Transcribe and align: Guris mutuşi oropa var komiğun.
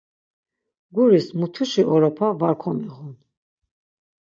Guris 0.95 1.27
mutuşi 1.39 1.83
oropa 1.93 2.27
var 2.39 2.55
komiğun. 2.61 3.13